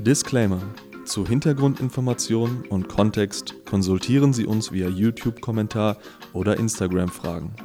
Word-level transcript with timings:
Disclaimer. 0.00 0.62
Zu 1.06 1.26
Hintergrundinformationen 1.26 2.66
und 2.68 2.88
Kontext 2.88 3.56
konsultieren 3.64 4.32
Sie 4.32 4.46
uns 4.46 4.70
via 4.70 4.88
YouTube-Kommentar 4.88 5.98
oder 6.32 6.56
Instagram-Fragen. 6.56 7.56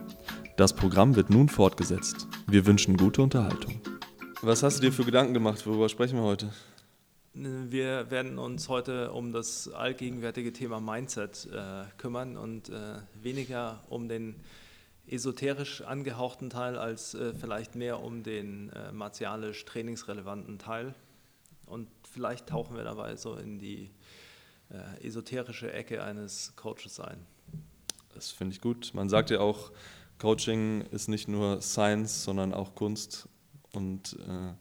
Das 0.57 0.73
Programm 0.73 1.15
wird 1.15 1.29
nun 1.29 1.47
fortgesetzt. 1.47 2.27
Wir 2.47 2.65
wünschen 2.65 2.97
gute 2.97 3.21
Unterhaltung. 3.21 3.79
Was 4.41 4.63
hast 4.63 4.77
du 4.77 4.81
dir 4.81 4.91
für 4.91 5.05
Gedanken 5.05 5.35
gemacht? 5.35 5.65
Worüber 5.67 5.89
sprechen 5.89 6.17
wir 6.17 6.23
heute? 6.23 6.49
Wir 7.35 8.09
werden 8.09 8.39
uns 8.39 8.67
heute 8.67 9.11
um 9.11 9.31
das 9.31 9.71
allgegenwärtige 9.71 10.53
Thema 10.53 10.79
Mindset 10.79 11.47
äh, 11.53 11.83
kümmern 11.97 12.35
und 12.35 12.69
äh, 12.69 12.95
weniger 13.21 13.83
um 13.89 14.07
den 14.07 14.37
esoterisch 15.05 15.81
angehauchten 15.81 16.49
Teil 16.49 16.79
als 16.79 17.13
äh, 17.13 17.33
vielleicht 17.35 17.75
mehr 17.75 17.99
um 17.99 18.23
den 18.23 18.71
äh, 18.71 18.91
martialisch 18.91 19.65
trainingsrelevanten 19.65 20.57
Teil. 20.57 20.95
Und 21.65 21.87
vielleicht 22.13 22.47
tauchen 22.47 22.75
wir 22.75 22.83
dabei 22.83 23.15
so 23.15 23.35
in 23.35 23.59
die 23.59 23.91
äh, 24.69 25.05
esoterische 25.05 25.71
Ecke 25.73 26.03
eines 26.03 26.53
Coaches 26.55 26.99
ein. 26.99 27.25
Das 28.13 28.29
finde 28.31 28.53
ich 28.53 28.61
gut. 28.61 28.91
Man 28.93 29.09
sagt 29.09 29.31
ja 29.31 29.39
auch, 29.39 29.71
Coaching 30.19 30.81
ist 30.91 31.07
nicht 31.07 31.27
nur 31.27 31.61
Science, 31.61 32.23
sondern 32.23 32.53
auch 32.53 32.75
Kunst. 32.75 33.27
Und 33.73 34.13
äh, 34.27 34.53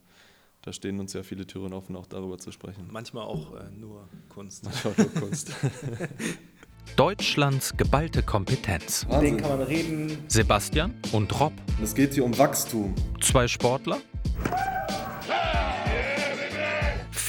da 0.62 0.72
stehen 0.72 0.98
uns 1.00 1.12
ja 1.12 1.22
viele 1.22 1.46
Türen 1.46 1.72
offen, 1.74 1.94
auch 1.96 2.06
darüber 2.06 2.38
zu 2.38 2.50
sprechen. 2.50 2.88
Manchmal 2.90 3.24
auch 3.24 3.54
äh, 3.54 3.70
nur 3.70 4.08
Kunst. 4.30 4.64
Manchmal 4.64 4.94
nur 4.96 5.12
Kunst. 5.14 5.52
Deutschlands 6.96 7.76
geballte 7.76 8.22
Kompetenz. 8.22 9.06
Den 9.20 9.36
kann 9.36 9.50
man 9.58 9.62
reden. 9.66 10.18
Sebastian 10.28 10.94
und 11.12 11.38
Rob, 11.40 11.52
Es 11.82 11.94
geht 11.94 12.14
hier 12.14 12.24
um 12.24 12.36
Wachstum. 12.36 12.94
zwei 13.20 13.46
Sportler. 13.48 14.00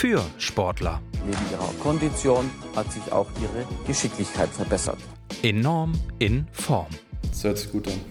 Für 0.03 0.21
Sportler. 0.38 1.02
Neben 1.25 1.49
ihrer 1.49 1.73
Kondition 1.81 2.52
hat 2.75 2.91
sich 2.91 3.09
auch 3.13 3.30
ihre 3.41 3.66
Geschicklichkeit 3.87 4.49
verbessert. 4.49 4.98
Enorm 5.43 5.93
in 6.20 6.45
Form. 6.51 6.90
Das 7.21 7.45
hört 7.45 7.57
sich 7.57 7.71
gut 7.71 7.87
an. 7.87 8.01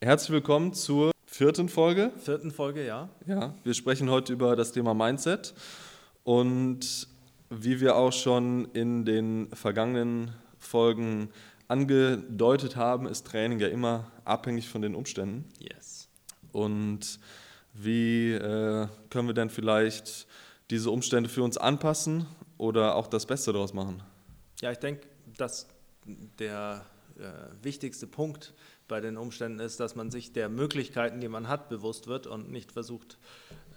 Herzlich 0.00 0.30
willkommen 0.30 0.74
zur 0.74 1.10
vierten 1.26 1.68
Folge. 1.68 2.12
Vierten 2.18 2.52
Folge, 2.52 2.86
ja. 2.86 3.08
Ja, 3.26 3.56
wir 3.64 3.74
sprechen 3.74 4.10
heute 4.10 4.32
über 4.32 4.54
das 4.54 4.70
Thema 4.70 4.94
Mindset. 4.94 5.54
Und 6.22 7.08
wie 7.48 7.80
wir 7.80 7.96
auch 7.96 8.12
schon 8.12 8.66
in 8.66 9.04
den 9.04 9.48
vergangenen 9.52 10.30
Folgen 10.60 11.30
angedeutet 11.66 12.76
haben, 12.76 13.08
ist 13.08 13.26
Training 13.26 13.58
ja 13.58 13.66
immer 13.66 14.12
abhängig 14.24 14.68
von 14.68 14.82
den 14.82 14.94
Umständen. 14.94 15.46
Yes. 15.58 16.08
Und 16.52 17.18
wie 17.72 18.32
äh, 18.32 18.88
können 19.10 19.28
wir 19.28 19.34
denn 19.34 19.50
vielleicht 19.50 20.26
diese 20.70 20.90
Umstände 20.90 21.28
für 21.28 21.42
uns 21.42 21.56
anpassen 21.56 22.26
oder 22.58 22.94
auch 22.94 23.06
das 23.06 23.26
Beste 23.26 23.52
daraus 23.52 23.72
machen? 23.72 24.02
Ja, 24.60 24.70
ich 24.70 24.78
denke, 24.78 25.06
dass 25.36 25.66
der 26.38 26.84
äh, 27.18 27.22
wichtigste 27.62 28.06
Punkt 28.06 28.54
bei 28.88 29.00
den 29.00 29.16
Umständen 29.16 29.60
ist, 29.60 29.80
dass 29.80 29.94
man 29.94 30.10
sich 30.10 30.32
der 30.32 30.48
Möglichkeiten, 30.48 31.20
die 31.20 31.28
man 31.28 31.48
hat, 31.48 31.68
bewusst 31.68 32.06
wird 32.06 32.26
und 32.26 32.50
nicht 32.50 32.72
versucht, 32.72 33.18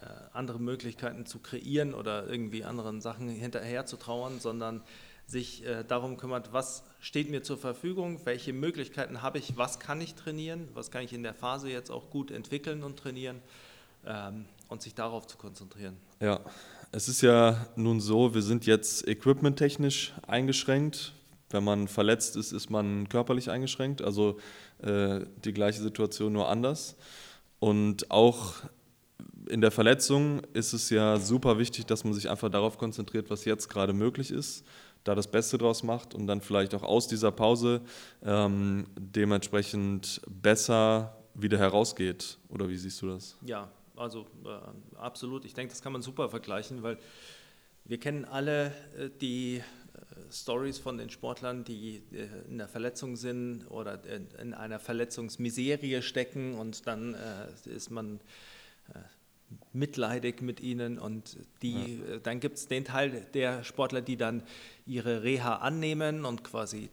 äh, 0.01 0.07
andere 0.33 0.59
Möglichkeiten 0.59 1.25
zu 1.25 1.39
kreieren 1.39 1.93
oder 1.93 2.27
irgendwie 2.27 2.63
anderen 2.63 2.99
Sachen 2.99 3.29
hinterher 3.29 3.85
zu 3.85 3.97
trauern, 3.97 4.39
sondern 4.39 4.81
sich 5.25 5.65
äh, 5.65 5.83
darum 5.83 6.17
kümmert, 6.17 6.51
was 6.51 6.83
steht 6.99 7.29
mir 7.29 7.43
zur 7.43 7.57
Verfügung, 7.57 8.25
welche 8.25 8.53
Möglichkeiten 8.53 9.21
habe 9.21 9.37
ich, 9.37 9.55
was 9.55 9.79
kann 9.79 10.01
ich 10.01 10.15
trainieren, 10.15 10.67
was 10.73 10.91
kann 10.91 11.03
ich 11.03 11.13
in 11.13 11.23
der 11.23 11.33
Phase 11.33 11.69
jetzt 11.69 11.91
auch 11.91 12.09
gut 12.09 12.31
entwickeln 12.31 12.83
und 12.83 12.97
trainieren 12.97 13.41
ähm, 14.05 14.45
und 14.67 14.81
sich 14.81 14.95
darauf 14.95 15.27
zu 15.27 15.37
konzentrieren. 15.37 15.97
Ja, 16.19 16.39
es 16.91 17.07
ist 17.07 17.21
ja 17.21 17.67
nun 17.75 17.99
so, 17.99 18.33
wir 18.33 18.41
sind 18.41 18.65
jetzt 18.65 19.07
equipmenttechnisch 19.07 20.13
eingeschränkt. 20.27 21.13
Wenn 21.49 21.63
man 21.63 21.87
verletzt 21.87 22.35
ist, 22.35 22.51
ist 22.51 22.69
man 22.69 23.09
körperlich 23.09 23.49
eingeschränkt. 23.49 24.01
Also 24.01 24.39
äh, 24.79 25.21
die 25.43 25.53
gleiche 25.53 25.81
Situation 25.81 26.33
nur 26.33 26.49
anders. 26.49 26.95
Und 27.59 28.09
auch 28.11 28.55
in 29.49 29.61
der 29.61 29.71
Verletzung 29.71 30.41
ist 30.53 30.73
es 30.73 30.89
ja 30.89 31.17
super 31.17 31.57
wichtig, 31.57 31.85
dass 31.85 32.03
man 32.03 32.13
sich 32.13 32.29
einfach 32.29 32.49
darauf 32.49 32.77
konzentriert, 32.77 33.29
was 33.29 33.45
jetzt 33.45 33.69
gerade 33.69 33.93
möglich 33.93 34.31
ist, 34.31 34.65
da 35.03 35.15
das 35.15 35.29
Beste 35.29 35.57
draus 35.57 35.83
macht 35.83 36.13
und 36.13 36.27
dann 36.27 36.41
vielleicht 36.41 36.75
auch 36.75 36.83
aus 36.83 37.07
dieser 37.07 37.31
Pause 37.31 37.81
ähm, 38.23 38.85
dementsprechend 38.97 40.21
besser 40.27 41.17
wieder 41.33 41.57
herausgeht. 41.57 42.37
Oder 42.49 42.69
wie 42.69 42.77
siehst 42.77 43.01
du 43.01 43.07
das? 43.07 43.37
Ja, 43.41 43.69
also 43.95 44.27
äh, 44.45 44.97
absolut. 44.97 45.45
Ich 45.45 45.53
denke, 45.53 45.71
das 45.71 45.81
kann 45.81 45.93
man 45.93 46.01
super 46.01 46.29
vergleichen, 46.29 46.83
weil 46.83 46.97
wir 47.85 47.99
kennen 47.99 48.25
alle 48.25 48.67
äh, 48.97 49.09
die 49.21 49.57
äh, 49.57 49.61
Stories 50.31 50.79
von 50.79 50.97
den 50.97 51.09
Sportlern, 51.09 51.63
die 51.63 52.01
äh, 52.11 52.27
in 52.49 52.57
der 52.57 52.67
Verletzung 52.67 53.15
sind 53.15 53.65
oder 53.69 54.03
in, 54.05 54.27
in 54.41 54.53
einer 54.53 54.79
Verletzungsmiserie 54.79 56.01
stecken 56.01 56.55
und 56.55 56.87
dann 56.87 57.13
äh, 57.13 57.69
ist 57.69 57.91
man 57.91 58.19
äh, 58.93 58.99
mitleidig 59.73 60.41
mit 60.41 60.59
ihnen 60.59 60.97
und 60.97 61.37
die, 61.61 62.01
äh, 62.09 62.19
dann 62.21 62.39
gibt 62.39 62.57
es 62.57 62.67
den 62.67 62.85
Teil 62.85 63.27
der 63.33 63.63
Sportler, 63.63 64.01
die 64.01 64.17
dann 64.17 64.43
ihre 64.85 65.23
Reha 65.23 65.57
annehmen 65.57 66.25
und 66.25 66.43
quasi 66.43 66.89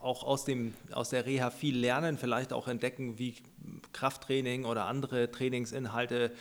auch 0.00 0.22
aus, 0.22 0.44
dem, 0.44 0.74
aus 0.92 1.10
der 1.10 1.26
Reha 1.26 1.50
viel 1.50 1.76
lernen, 1.76 2.18
vielleicht 2.18 2.52
auch 2.52 2.68
entdecken, 2.68 3.18
wie 3.18 3.34
Krafttraining 3.92 4.64
oder 4.64 4.86
andere 4.86 5.30
Trainingsinhalte 5.30 6.32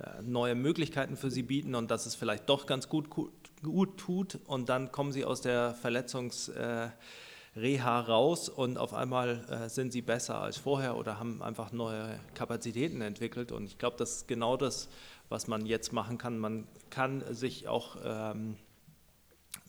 äh, 0.00 0.22
neue 0.22 0.54
Möglichkeiten 0.54 1.16
für 1.16 1.30
sie 1.30 1.42
bieten 1.42 1.74
und 1.74 1.90
dass 1.90 2.06
es 2.06 2.14
vielleicht 2.14 2.48
doch 2.48 2.66
ganz 2.66 2.88
gut, 2.88 3.10
gut, 3.10 3.98
tut 3.98 4.38
und 4.46 4.68
dann 4.68 4.90
kommen 4.90 5.12
sie 5.12 5.24
aus 5.24 5.42
der 5.42 5.74
Verletzungsreha 5.74 6.92
raus 8.00 8.48
und 8.48 8.78
auf 8.78 8.94
einmal 8.94 9.44
äh, 9.50 9.68
sind 9.68 9.92
sie 9.92 10.00
besser 10.00 10.40
als 10.40 10.56
vorher 10.56 10.96
oder 10.96 11.18
haben 11.18 11.42
einfach 11.42 11.72
neue 11.72 12.18
Kapazitäten 12.34 13.02
entwickelt 13.02 13.52
und 13.52 13.66
ich 13.66 13.76
glaube, 13.76 13.96
das 13.98 14.16
ist 14.16 14.28
genau 14.28 14.56
das, 14.56 14.88
was 15.28 15.46
man 15.46 15.66
jetzt 15.66 15.92
machen 15.92 16.16
kann. 16.16 16.38
Man 16.38 16.66
kann 16.88 17.22
sich 17.34 17.68
auch 17.68 17.96
ähm, 18.02 18.56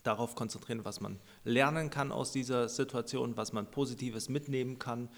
darauf 0.04 0.36
konzentrieren, 0.36 0.86
was 0.86 1.02
man 1.02 1.20
lernen 1.44 1.90
kann 1.90 2.12
aus 2.12 2.32
dieser 2.32 2.70
Situation, 2.70 3.38
was 3.38 3.54
man 3.54 3.72
Positives 3.72 4.30
mitnehmen 4.30 4.80
kann 4.80 5.10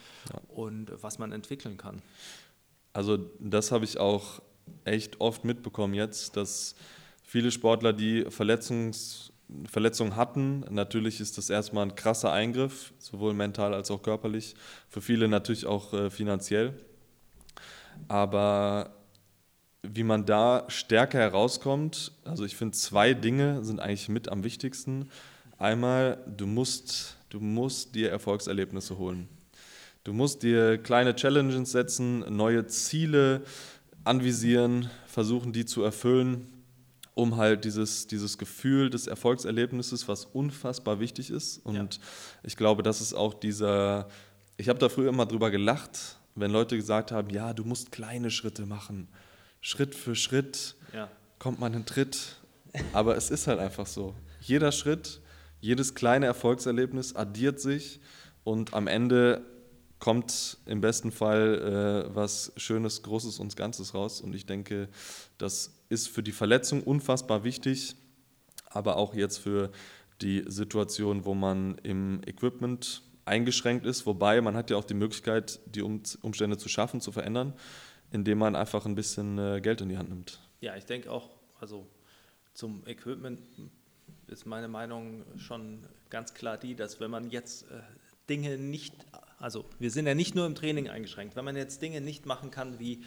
und 0.48 0.92
was 1.02 1.20
man 1.20 1.32
entwickeln 1.32 1.78
kann. 1.78 2.02
Also 2.94 3.18
das 3.40 3.72
habe 3.72 3.86
ich 3.86 3.98
auch 3.98 4.42
echt 4.84 5.20
oft 5.20 5.44
mitbekommen 5.44 5.94
jetzt, 5.94 6.38
dass 6.38 6.76
viele 7.24 7.52
Sportler, 7.52 7.94
die 7.94 8.26
Verletzungs, 8.30 9.32
Verletzungen 9.70 10.16
hatten, 10.16 10.62
natürlich 10.72 11.20
ist 11.20 11.38
das 11.38 11.50
erstmal 11.50 11.86
ein 11.86 11.96
krasser 11.96 12.32
Eingriff, 12.32 12.94
sowohl 12.98 13.34
mental 13.34 13.74
als 13.74 13.92
auch 13.92 14.02
körperlich, 14.02 14.56
für 14.90 15.02
viele 15.02 15.28
natürlich 15.28 15.68
auch 15.68 15.94
äh, 15.94 16.10
finanziell. 16.10 16.74
Aber 18.08 18.96
wie 19.94 20.04
man 20.04 20.26
da 20.26 20.66
stärker 20.68 21.20
herauskommt, 21.20 22.12
also 22.24 22.46
ich 22.46 22.56
finde, 22.56 22.78
zwei 22.78 23.14
Dinge 23.14 23.64
sind 23.64 23.80
eigentlich 23.80 24.10
mit 24.10 24.30
am 24.30 24.44
wichtigsten. 24.44 25.10
Einmal, 25.58 26.18
du 26.28 26.48
musst, 26.48 27.16
du 27.30 27.40
musst 27.40 27.96
dir 27.96 28.10
Erfolgserlebnisse 28.12 28.98
holen. 28.98 29.28
Du 30.04 30.14
musst 30.14 30.44
dir 30.44 30.78
kleine 30.78 31.16
Challenges 31.16 31.72
setzen, 31.72 32.20
neue 32.36 32.68
Ziele 32.68 33.42
anvisieren, 34.04 34.90
versuchen 35.08 35.52
die 35.52 35.66
zu 35.66 35.82
erfüllen, 35.84 36.48
um 37.16 37.38
halt 37.38 37.66
dieses, 37.66 38.06
dieses 38.08 38.38
Gefühl 38.38 38.90
des 38.90 39.08
Erfolgserlebnisses, 39.08 40.08
was 40.08 40.26
unfassbar 40.26 41.00
wichtig 41.00 41.32
ist. 41.32 41.66
Und 41.66 41.76
Ja. 41.76 41.88
ich 42.44 42.56
glaube, 42.58 42.84
das 42.84 43.02
ist 43.02 43.14
auch 43.14 43.34
dieser, 43.34 44.08
ich 44.58 44.70
habe 44.70 44.78
da 44.80 44.90
früher 44.90 45.10
immer 45.10 45.26
drüber 45.26 45.50
gelacht, 45.50 46.18
wenn 46.36 46.52
Leute 46.52 46.76
gesagt 46.76 47.12
haben, 47.12 47.30
ja, 47.30 47.54
du 47.54 47.64
musst 47.64 47.92
kleine 47.92 48.30
Schritte 48.30 48.66
machen. 48.66 49.08
Schritt 49.66 49.96
für 49.96 50.14
Schritt 50.14 50.76
Ja. 50.94 51.10
kommt 51.40 51.60
man 51.60 51.74
in 51.74 51.88
Tritt. 51.88 52.36
Aber 52.94 53.18
es 53.18 53.32
ist 53.32 53.48
halt 53.48 53.58
einfach 53.60 53.88
so. 53.88 54.14
Jeder 54.40 54.72
Schritt, 54.72 55.22
jedes 55.60 55.96
kleine 55.96 56.28
Erfolgserlebnis 56.28 57.16
addiert 57.16 57.60
sich 57.60 58.00
und 58.44 58.76
am 58.76 58.86
Ende 58.86 59.44
kommt 59.98 60.58
im 60.68 60.82
besten 60.82 61.12
Fall 61.12 62.06
äh, 62.12 62.16
was 62.16 62.54
Schönes, 62.58 63.02
Großes 63.02 63.40
und 63.40 63.56
Ganzes 63.56 63.96
raus. 63.96 64.22
Und 64.22 64.36
ich 64.36 64.46
denke, 64.46 64.88
das 65.40 65.72
ist 65.90 66.10
für 66.10 66.22
die 66.22 66.32
Verletzung 66.32 66.84
unfassbar 66.84 67.44
wichtig, 67.44 67.96
aber 68.70 68.98
auch 68.98 69.16
jetzt 69.16 69.40
für 69.40 69.72
die 70.22 70.44
Situation, 70.46 71.26
wo 71.26 71.34
man 71.34 71.80
im 71.82 72.22
Equipment 72.28 73.02
eingeschränkt 73.26 73.88
ist. 73.88 74.06
Wobei 74.06 74.42
man 74.42 74.56
hat 74.56 74.70
ja 74.70 74.78
auch 74.78 74.84
die 74.84 74.94
Möglichkeit, 74.94 75.60
die 75.66 75.82
um 75.82 76.04
Umstände 76.22 76.60
zu 76.60 76.70
schaffen, 76.70 77.02
zu 77.02 77.12
verändern, 77.12 77.54
indem 78.12 78.38
man 78.40 78.56
einfach 78.56 78.86
ein 78.86 78.96
bisschen 78.96 79.38
äh, 79.38 79.62
Geld 79.62 79.82
in 79.82 79.90
die 79.90 79.98
Hand 79.98 80.10
nimmt. 80.10 80.40
Ja, 80.62 80.76
ich 80.76 80.86
denke 80.86 81.12
auch, 81.12 81.30
also 81.60 81.86
zum 82.54 82.86
Equipment 82.88 83.40
ist 84.28 84.46
meine 84.46 84.68
Meinung 84.68 85.24
schon 85.38 85.86
ganz 86.10 86.34
klar 86.34 86.58
die, 86.58 86.76
dass 86.76 87.00
wenn 87.00 87.12
man 87.12 87.30
jetzt 87.30 87.64
äh, 87.72 87.82
Dinge 88.30 88.58
nicht, 88.58 88.94
also 89.40 89.66
wir 89.80 89.92
sind 89.92 90.08
ja 90.08 90.16
nicht 90.16 90.36
nur 90.36 90.46
im 90.46 90.56
Training 90.56 90.90
eingeschränkt, 90.90 91.36
wenn 91.36 91.46
man 91.46 91.56
jetzt 91.56 91.82
Dinge 91.82 92.02
nicht 92.02 92.26
machen 92.26 92.52
kann 92.52 92.80
wie 92.80 93.04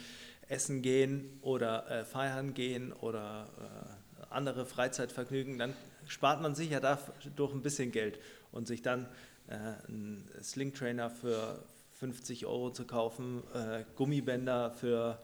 essen 0.48 0.82
gehen 0.82 1.38
oder 1.42 1.90
äh, 1.90 2.04
feiern 2.04 2.54
gehen 2.54 2.92
oder 2.92 3.48
äh, 3.58 4.22
andere 4.30 4.66
Freizeitvergnügen, 4.66 5.58
dann 5.58 5.74
spart 6.06 6.40
man 6.40 6.54
sich 6.54 6.70
ja 6.70 6.80
dadurch 6.80 7.52
ein 7.52 7.62
bisschen 7.62 7.92
Geld 7.92 8.18
und 8.52 8.66
sich 8.66 8.82
dann 8.82 9.06
äh, 9.48 9.54
einen 9.86 10.28
Slingtrainer 10.42 11.10
für 11.10 11.64
50 11.98 12.46
Euro 12.46 12.70
zu 12.70 12.84
kaufen, 12.84 13.42
äh, 13.54 13.84
Gummibänder 13.96 14.70
für 14.70 15.18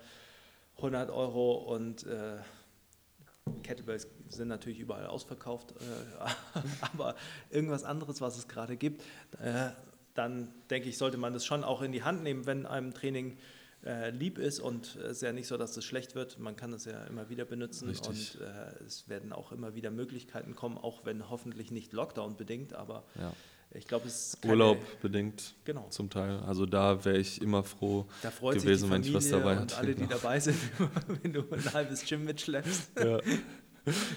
100 0.76 1.10
Euro 1.10 1.54
und 1.54 2.04
äh, 2.06 2.38
Kettlebells 3.62 4.08
sind 4.28 4.48
natürlich 4.48 4.80
überall 4.80 5.06
ausverkauft, 5.06 5.72
äh, 5.72 6.60
aber 6.92 7.14
irgendwas 7.50 7.84
anderes, 7.84 8.20
was 8.20 8.36
es 8.36 8.48
gerade 8.48 8.76
gibt, 8.76 9.02
äh, 9.40 9.70
dann 10.14 10.48
denke 10.70 10.88
ich, 10.88 10.98
sollte 10.98 11.16
man 11.16 11.32
das 11.32 11.44
schon 11.44 11.64
auch 11.64 11.82
in 11.82 11.92
die 11.92 12.02
Hand 12.02 12.22
nehmen, 12.22 12.46
wenn 12.46 12.66
einem 12.66 12.92
Training 12.94 13.36
äh, 13.84 14.10
lieb 14.10 14.38
ist 14.38 14.60
und 14.60 14.96
es 14.96 15.16
ist 15.16 15.22
ja 15.22 15.32
nicht 15.32 15.46
so, 15.46 15.56
dass 15.56 15.76
es 15.76 15.84
schlecht 15.84 16.14
wird. 16.14 16.38
Man 16.38 16.56
kann 16.56 16.72
es 16.72 16.86
ja 16.86 17.04
immer 17.04 17.28
wieder 17.28 17.44
benutzen 17.44 17.88
Richtig. 17.88 18.40
und 18.40 18.40
äh, 18.40 18.84
es 18.84 19.08
werden 19.08 19.32
auch 19.32 19.52
immer 19.52 19.74
wieder 19.74 19.90
Möglichkeiten 19.90 20.54
kommen, 20.54 20.78
auch 20.78 21.04
wenn 21.04 21.28
hoffentlich 21.28 21.70
nicht 21.70 21.92
Lockdown 21.92 22.36
bedingt, 22.36 22.72
aber 22.72 23.04
Ja. 23.18 23.32
Ich 23.74 23.86
glaube, 23.86 24.06
es 24.06 24.34
ist 24.34 24.44
Urlaub 24.44 24.78
bedingt 25.02 25.54
Genau. 25.64 25.86
zum 25.90 26.08
Teil. 26.10 26.38
Also 26.46 26.64
da 26.66 27.04
wäre 27.04 27.18
ich 27.18 27.42
immer 27.42 27.62
froh 27.62 28.06
gewesen, 28.52 28.90
wenn 28.90 29.02
ich 29.02 29.12
was 29.12 29.28
dabei 29.30 29.52
und 29.52 29.58
hatte. 29.62 29.76
alle, 29.78 29.94
die 29.94 30.02
Genau. 30.02 30.14
dabei 30.14 30.40
sind, 30.40 30.56
wenn 31.22 31.32
du 31.32 31.40
ein 31.50 31.72
halbes 31.72 32.04
Gym 32.04 32.24
mitschleppst. 32.24 32.90
Ja. 32.98 33.18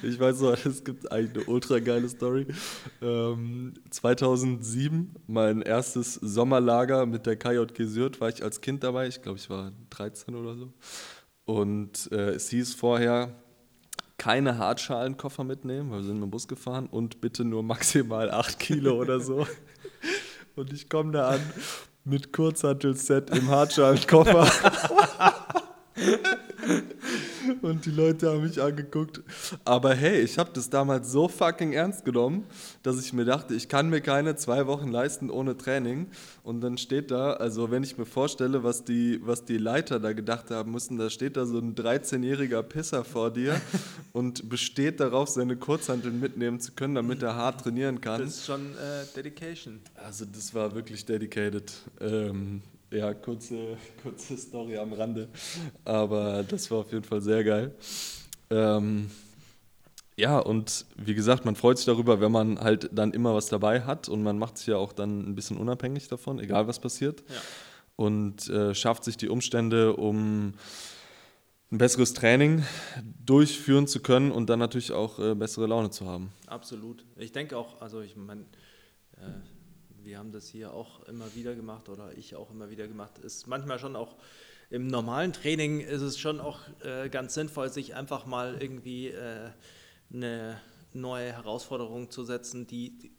Ich 0.01 0.18
weiß 0.18 0.39
noch, 0.42 0.65
es 0.65 0.81
gibt 0.83 1.12
eigentlich 1.12 1.36
eine 1.45 1.54
ultra 1.54 1.80
geile 1.80 2.07
Story. 2.07 2.48
Ähm, 3.01 3.74
2007, 3.89 5.13
mein 5.27 5.62
erstes 5.62 6.13
Sommerlager 6.15 7.06
mit 7.06 7.25
der 7.25 7.36
KJG 7.36 7.83
Sürth, 7.86 8.21
war 8.21 8.30
ich 8.30 8.44
als 8.44 8.62
Kind 8.62 8.83
dabei. 8.83 9.07
Ich 9.07 9.21
glaube, 9.21 9.38
ich 9.38 9.50
war 9.50 9.74
13 9.89 10.36
oder 10.36 10.56
so. 10.56 10.71
Und 11.45 12.09
äh, 12.13 12.31
es 12.31 12.48
hieß 12.50 12.75
vorher, 12.75 13.36
keine 14.18 14.58
Hartschalenkoffer 14.58 15.44
mitnehmen, 15.44 15.92
weil 15.92 16.00
wir 16.00 16.06
sind 16.06 16.16
mit 16.16 16.24
dem 16.24 16.31
Bus 16.31 16.48
gefahren 16.48 16.88
und 16.88 17.22
bitte 17.22 17.46
nur 17.46 17.64
maximal 17.64 18.31
8 18.31 18.60
Kilo 18.60 18.96
oder 19.00 19.19
so. 19.19 19.48
Und 20.56 20.74
ich 20.74 20.90
komme 20.90 21.12
da 21.12 21.30
an 21.30 21.42
mit 22.04 22.34
Kurzhantelset 22.34 23.30
im 23.30 23.48
Hartschalenkoffer. 23.48 24.50
Und 27.68 27.86
die 27.86 27.92
Leute 27.92 28.30
haben 28.30 28.44
mich 28.44 28.62
angeguckt. 28.62 29.22
Aber 29.66 29.94
hey, 29.94 30.22
ich 30.22 30.38
habe 30.38 30.52
das 30.54 30.69
damals 30.69 31.12
so 31.12 31.28
fucking 31.28 31.74
ernst 31.74 32.06
genommen, 32.06 32.46
dass 32.81 33.00
ich 33.00 33.12
mir 33.12 33.25
dachte, 33.25 33.54
ich 33.54 33.68
kann 33.68 33.90
mir 33.90 34.00
keine 34.00 34.38
zwei 34.38 34.68
Wochen 34.68 34.88
leisten 34.88 35.30
ohne 35.30 35.58
Training. 35.58 36.08
Und 36.44 36.62
dann 36.62 36.78
steht 36.78 37.12
da, 37.12 37.34
also 37.34 37.69
wenn 37.69 37.84
ich 37.84 37.98
mir 37.98 38.06
vorstelle, 38.06 38.64
was 38.64 38.86
die, 38.86 39.19
was 39.24 39.44
die 39.44 39.58
Leiter 39.58 40.00
da 40.00 40.14
gedacht 40.14 40.50
haben 40.50 40.72
müssen, 40.72 40.98
da 40.98 41.10
steht 41.10 41.36
da 41.36 41.46
so 41.46 41.60
ein 41.60 41.75
13-jähriger 41.75 42.64
Pisser 42.64 43.04
vor 43.04 43.31
dir 43.31 43.60
und 44.14 44.48
besteht 44.48 45.02
darauf, 45.02 45.28
seine 45.28 45.58
Kurzhanteln 45.58 46.19
mitnehmen 46.19 46.62
zu 46.62 46.72
können, 46.72 46.96
damit 46.96 47.22
er 47.22 47.36
hart 47.36 47.62
trainieren 47.62 48.00
kann. 48.00 48.22
Das 48.22 48.38
ist 48.38 48.46
schon 48.46 48.72
äh, 48.75 49.06
Dedication. 49.16 49.81
Also 49.96 50.24
das 50.24 50.54
war 50.54 50.74
wirklich 50.74 51.06
dedicated. 51.06 51.74
Ähm, 52.00 52.62
ja, 52.92 53.13
kurze, 53.13 53.78
kurze 54.01 54.38
Story 54.38 54.78
am 54.78 54.94
Rande. 54.94 55.28
Aber 55.84 56.44
das 56.44 56.69
war 56.72 56.80
auf 56.80 56.92
jeden 56.92 57.04
Fall 57.04 57.22
sehr 57.22 57.44
geil. 57.44 57.75
Ähm, 58.50 59.10
ja, 60.16 60.39
und 60.39 60.86
wie 60.95 61.13
gesagt, 61.13 61.45
man 61.45 61.56
freut 61.56 61.78
sich 61.78 61.86
darüber, 61.86 62.19
wenn 62.19 62.31
man 62.31 62.60
halt 62.60 62.89
dann 62.92 63.12
immer 63.12 63.36
was 63.36 63.48
dabei 63.48 63.81
hat 63.81 64.10
und 64.10 64.24
man 64.24 64.39
macht 64.39 64.57
sich 64.57 64.68
ja 64.68 64.78
auch 64.78 64.94
dann 64.94 65.30
ein 65.30 65.36
bisschen 65.36 65.57
unabhängig 65.57 66.07
davon, 66.07 66.39
egal 66.39 66.68
was 66.68 66.80
passiert. 66.80 67.24
Ja. 67.30 67.36
Und 67.95 68.50
äh, 68.50 68.74
schafft 68.74 69.04
sich 69.04 69.18
die 69.18 69.30
Umstände, 69.30 69.95
um 69.95 70.54
ein 71.72 71.78
besseres 71.78 72.13
Training 72.13 72.63
durchführen 73.25 73.88
zu 73.88 74.01
können 74.01 74.31
und 74.31 74.50
dann 74.50 74.60
natürlich 74.60 74.92
auch 74.92 75.19
äh, 75.19 75.36
bessere 75.36 75.68
Laune 75.68 75.90
zu 75.90 76.07
haben. 76.07 76.31
Absolut. 76.48 77.06
Ich 77.18 77.31
denke 77.31 77.57
auch, 77.57 77.81
also 77.81 78.01
ich 78.01 78.16
meine, 78.16 78.42
äh, 79.18 79.25
wir 80.07 80.18
haben 80.18 80.31
das 80.31 80.48
hier 80.48 80.74
auch 80.74 81.04
immer 81.04 81.36
wieder 81.36 81.54
gemacht 81.56 81.89
oder 81.89 82.18
ich 82.18 82.36
auch 82.36 82.50
immer 82.51 82.69
wieder 82.69 82.88
gemacht. 82.88 83.19
Ist 83.19 83.48
manchmal 83.48 83.77
schon 83.80 83.95
auch 83.95 84.15
im 84.69 84.88
normalen 84.88 85.31
Training 85.33 85.80
ist 85.80 86.01
es 86.01 86.18
schon 86.19 86.39
auch 86.42 86.59
äh, 86.83 87.07
ganz 87.09 87.33
sinnvoll, 87.36 87.69
sich 87.69 87.95
einfach 87.95 88.25
mal 88.25 88.57
irgendwie 88.62 89.07
äh, 89.09 89.50
eine 90.13 90.59
neue 90.94 91.31
Herausforderung 91.31 92.09
zu 92.09 92.24
setzen, 92.24 92.65
die, 92.68 92.98
die 92.98 93.12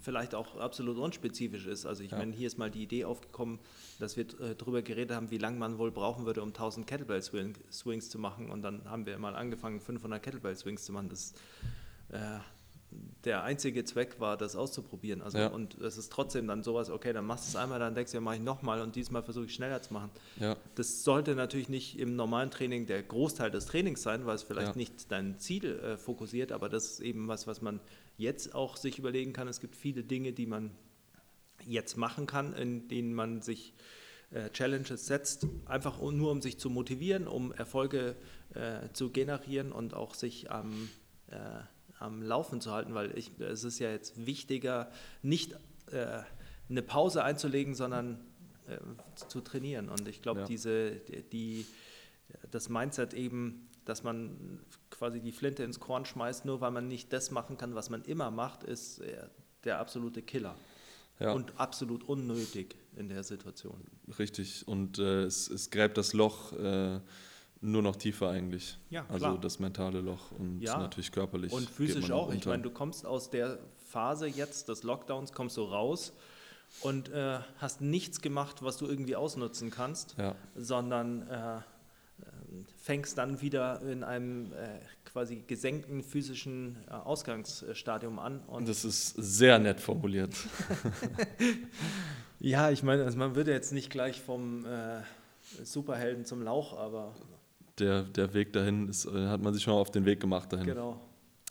vielleicht 0.00 0.34
auch 0.34 0.56
absolut 0.56 0.98
unspezifisch 0.98 1.66
ist. 1.66 1.86
Also 1.86 2.02
ich 2.02 2.10
Ja. 2.12 2.18
meine, 2.18 2.32
hier 2.32 2.46
ist 2.46 2.58
mal 2.58 2.70
die 2.70 2.82
Idee 2.82 3.04
aufgekommen, 3.04 3.58
dass 3.98 4.16
wir 4.16 4.24
äh, 4.40 4.54
darüber 4.56 4.82
geredet 4.82 5.16
haben, 5.16 5.30
wie 5.30 5.38
lange 5.38 5.58
man 5.58 5.78
wohl 5.78 5.90
brauchen 5.90 6.26
würde, 6.26 6.42
um 6.42 6.48
1000 6.48 6.86
Kettlebell 6.86 7.22
Swing, 7.22 7.56
Swings 7.70 8.10
zu 8.10 8.18
machen. 8.18 8.50
Und 8.50 8.62
dann 8.62 8.84
haben 8.88 9.06
wir 9.06 9.18
mal 9.18 9.34
angefangen, 9.34 9.80
500 9.80 10.22
Kettlebell 10.22 10.56
Swings 10.56 10.84
zu 10.84 10.92
machen. 10.92 11.08
Das 11.08 11.32
äh, 12.10 12.38
der 13.24 13.42
einzige 13.44 13.84
Zweck 13.84 14.18
war, 14.20 14.36
das 14.36 14.56
auszuprobieren. 14.56 15.22
Also, 15.22 15.38
Ja. 15.38 15.46
Und 15.48 15.74
es 15.80 15.96
ist 15.96 16.10
trotzdem 16.12 16.46
dann 16.48 16.62
sowas, 16.62 16.90
okay, 16.90 17.12
dann 17.12 17.24
machst 17.24 17.44
du 17.46 17.48
es 17.50 17.56
einmal, 17.56 17.78
dann 17.78 17.94
denkst 17.94 18.12
du, 18.12 18.16
ja, 18.16 18.20
mache 18.20 18.36
ich 18.36 18.42
nochmal 18.42 18.80
und 18.82 18.96
diesmal 18.96 19.22
versuche 19.22 19.44
ich 19.46 19.54
schneller 19.54 19.80
zu 19.80 19.92
machen. 19.92 20.10
Ja, 20.40 20.56
Das 20.74 21.04
sollte 21.04 21.34
natürlich 21.34 21.68
nicht 21.68 21.98
im 21.98 22.16
normalen 22.16 22.50
Training 22.50 22.86
der 22.86 23.02
Großteil 23.02 23.50
des 23.50 23.66
Trainings 23.66 24.02
sein, 24.02 24.26
weil 24.26 24.34
es 24.34 24.42
vielleicht 24.42 24.72
Ja. 24.72 24.76
nicht 24.76 25.10
dein 25.12 25.38
Ziel 25.38 25.64
äh, 25.78 25.96
fokussiert, 25.96 26.50
aber 26.52 26.68
das 26.68 26.86
ist 26.92 27.00
eben 27.00 27.28
was, 27.28 27.46
was 27.46 27.62
man 27.62 27.80
jetzt 28.18 28.54
auch 28.54 28.76
sich 28.76 28.98
überlegen 28.98 29.32
kann. 29.32 29.48
Es 29.48 29.60
gibt 29.60 29.76
viele 29.76 30.02
Dinge, 30.02 30.32
die 30.32 30.46
man 30.46 30.70
jetzt 31.64 31.96
machen 31.96 32.26
kann, 32.26 32.54
in 32.54 32.88
denen 32.88 33.14
man 33.14 33.40
sich 33.40 33.72
äh, 34.32 34.50
Challenges 34.50 35.06
setzt, 35.06 35.46
einfach 35.66 35.98
um- 36.00 36.16
nur 36.16 36.30
um 36.32 36.40
sich 36.42 36.58
zu 36.58 36.70
motivieren, 36.70 37.26
um 37.28 37.52
Erfolge 37.52 38.16
äh, 38.54 38.88
zu 38.94 39.10
generieren 39.10 39.72
und 39.72 39.94
auch 39.94 40.14
sich 40.14 40.50
am, 40.50 40.88
äh, 41.28 41.36
am 42.02 42.22
Laufen 42.22 42.60
zu 42.60 42.72
halten, 42.72 42.94
weil 42.94 43.16
ich, 43.16 43.30
es 43.40 43.64
ist 43.64 43.78
ja 43.78 43.90
jetzt 43.90 44.26
wichtiger, 44.26 44.90
nicht 45.22 45.52
äh, 45.90 46.22
eine 46.68 46.82
Pause 46.82 47.22
einzulegen, 47.24 47.74
sondern 47.74 48.18
äh, 48.68 48.78
zu 49.28 49.40
trainieren. 49.40 49.88
Und 49.88 50.08
ich 50.08 50.22
glaube, 50.22 50.40
Ja. 50.40 50.46
diese, 50.46 50.92
die, 51.32 51.66
das 52.50 52.68
Mindset 52.68 53.14
eben, 53.14 53.68
dass 53.84 54.02
man 54.02 54.60
quasi 54.90 55.20
die 55.20 55.32
Flinte 55.32 55.64
ins 55.64 55.80
Korn 55.80 56.04
schmeißt, 56.04 56.44
nur 56.44 56.60
weil 56.60 56.70
man 56.70 56.86
nicht 56.88 57.12
das 57.12 57.30
machen 57.30 57.56
kann, 57.58 57.74
was 57.74 57.90
man 57.90 58.02
immer 58.02 58.30
macht, 58.30 58.62
ist 58.62 59.00
äh, 59.00 59.26
der 59.64 59.78
absolute 59.78 60.22
Killer. 60.22 60.54
ja. 61.18 61.32
Und 61.32 61.58
absolut 61.58 62.04
unnötig 62.04 62.74
in 62.96 63.08
der 63.08 63.22
Situation. 63.22 63.80
Richtig. 64.18 64.66
Und 64.66 64.98
äh, 64.98 65.22
es, 65.24 65.48
es 65.48 65.70
gräbt 65.70 65.96
das 65.96 66.12
Loch 66.14 66.52
äh, 66.52 67.00
nur 67.62 67.82
noch 67.82 67.96
tiefer 67.96 68.30
eigentlich. 68.30 68.76
Ja, 68.90 69.04
Also 69.08 69.26
klar. 69.26 69.38
das 69.40 69.58
mentale 69.60 70.00
Loch 70.00 70.32
und 70.38 70.60
Ja. 70.60 70.78
natürlich 70.78 71.12
körperlich. 71.12 71.52
Und 71.52 71.68
physisch 71.70 72.10
auch. 72.10 72.28
Ich 72.30 72.36
unter. 72.36 72.50
meine, 72.50 72.62
du 72.62 72.70
kommst 72.70 73.06
aus 73.06 73.30
der 73.30 73.58
Phase 73.88 74.26
jetzt 74.26 74.68
des 74.68 74.82
Lockdowns, 74.82 75.32
kommst 75.32 75.56
du 75.56 75.62
raus 75.62 76.12
und 76.80 77.10
äh, 77.10 77.38
hast 77.58 77.80
nichts 77.80 78.20
gemacht, 78.20 78.62
was 78.62 78.78
du 78.78 78.86
irgendwie 78.86 79.14
ausnutzen 79.16 79.70
kannst, 79.70 80.16
Ja, 80.18 80.34
sondern 80.56 81.28
äh, 81.28 81.56
äh, 81.58 81.60
fängst 82.82 83.18
dann 83.18 83.40
wieder 83.42 83.80
in 83.82 84.02
einem 84.02 84.52
äh, 84.52 84.80
quasi 85.04 85.36
gesenkten 85.46 86.02
physischen 86.02 86.78
äh, 86.88 86.92
Ausgangsstadium 86.94 88.18
an. 88.18 88.40
und 88.48 88.66
das 88.68 88.84
ist 88.84 89.08
sehr 89.10 89.58
nett 89.58 89.78
formuliert. 89.80 90.34
ja, 92.40 92.70
ich 92.70 92.82
meine, 92.82 93.04
also 93.04 93.18
man 93.18 93.34
wird 93.34 93.48
jetzt 93.48 93.72
nicht 93.72 93.90
gleich 93.90 94.20
vom 94.20 94.64
äh, 94.64 95.00
Superhelden 95.64 96.24
zum 96.24 96.42
Lauch, 96.42 96.76
aber 96.78 97.14
Der, 97.78 98.02
der 98.02 98.34
Weg 98.34 98.52
dahin 98.52 98.88
ist, 98.88 99.06
äh, 99.06 99.28
hat 99.28 99.42
man 99.42 99.54
sich 99.54 99.62
schon 99.62 99.74
auf 99.74 99.90
den 99.90 100.04
Weg 100.04 100.20
gemacht 100.20 100.52
dahin. 100.52 100.66
genau. 100.66 101.00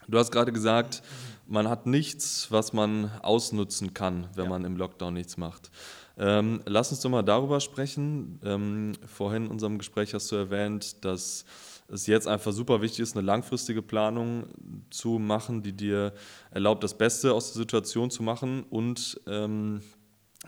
Du 0.07 0.17
hast 0.17 0.31
gerade 0.31 0.51
gesagt, 0.51 1.03
man 1.47 1.69
hat 1.69 1.85
nichts, 1.85 2.47
was 2.51 2.73
man 2.73 3.11
ausnutzen 3.21 3.93
kann, 3.93 4.27
wenn 4.35 4.45
Ja. 4.45 4.49
man 4.49 4.65
im 4.65 4.75
Lockdown 4.75 5.13
nichts 5.13 5.37
macht. 5.37 5.69
Ähm, 6.17 6.61
lass 6.65 6.91
uns 6.91 7.01
doch 7.01 7.09
mal 7.09 7.21
darüber 7.21 7.59
sprechen. 7.59 8.39
Ähm, 8.43 8.93
vorhin 9.05 9.45
in 9.45 9.51
unserem 9.51 9.77
Gespräch 9.77 10.13
hast 10.13 10.31
du 10.31 10.35
erwähnt, 10.35 11.05
dass 11.05 11.45
es 11.87 12.07
jetzt 12.07 12.27
einfach 12.27 12.51
super 12.51 12.81
wichtig 12.81 12.99
ist, 13.01 13.15
eine 13.15 13.25
langfristige 13.25 13.81
Planung 13.81 14.45
zu 14.89 15.19
machen, 15.19 15.61
die 15.61 15.73
dir 15.73 16.13
erlaubt, 16.49 16.83
das 16.83 16.97
Beste 16.97 17.33
aus 17.33 17.53
der 17.53 17.61
Situation 17.61 18.09
zu 18.11 18.23
machen 18.23 18.63
und 18.69 19.19
ähm, 19.27 19.81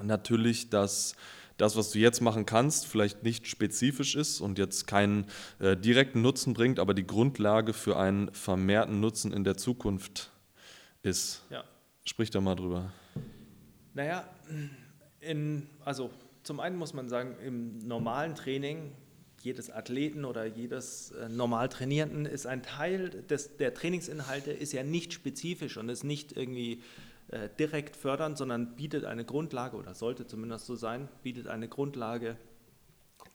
natürlich, 0.02 0.70
dass 0.70 1.16
das, 1.58 1.76
was 1.76 1.92
du 1.92 2.00
jetzt 2.00 2.22
machen 2.22 2.46
kannst, 2.46 2.88
vielleicht 2.88 3.24
nicht 3.24 3.48
spezifisch 3.48 4.16
ist 4.16 4.42
und 4.42 4.58
jetzt 4.58 4.88
keinen 4.88 5.26
äh, 5.60 5.78
direkten 5.78 6.22
Nutzen 6.22 6.54
bringt, 6.54 6.80
aber 6.80 6.94
die 6.94 7.06
Grundlage 7.06 7.74
für 7.74 7.98
einen 7.98 8.34
vermehrten 8.34 9.00
Nutzen 9.00 9.32
in 9.32 9.44
der 9.44 9.58
Zukunft 9.58 10.32
ist. 11.04 11.44
Ja. 11.50 11.64
Sprich 12.06 12.32
da 12.32 12.42
mal 12.42 12.56
drüber. 12.56 12.92
Naja, 13.94 14.28
in, 15.20 15.68
also 15.86 16.10
zum 16.44 16.60
einen 16.60 16.76
muss 16.76 16.94
man 16.94 17.08
sagen, 17.08 17.36
im 17.46 17.78
normalen 17.80 18.36
Training 18.36 18.92
jedes 19.42 19.70
Athleten 19.70 20.26
oder 20.26 20.46
jedes 20.46 21.12
äh, 21.12 21.28
normal 21.30 21.70
Trainierenden 21.70 22.26
ist 22.26 22.48
ein 22.48 22.64
Teil 22.64 23.10
des, 23.10 23.58
der 23.58 23.74
Trainingsinhalte 23.74 24.52
ist 24.52 24.72
ja 24.72 24.84
nicht 24.84 25.12
spezifisch 25.14 25.78
und 25.78 25.90
ist 25.90 26.04
nicht 26.04 26.32
irgendwie 26.32 26.82
äh, 27.30 27.50
direkt 27.60 27.96
fördernd, 27.96 28.38
sondern 28.38 28.76
bietet 28.76 29.06
eine 29.06 29.26
Grundlage 29.26 29.78
oder 29.78 29.94
sollte 29.94 30.28
zumindest 30.28 30.66
so 30.66 30.76
sein, 30.76 31.10
bietet 31.24 31.48
eine 31.48 31.68
Grundlage 31.68 32.38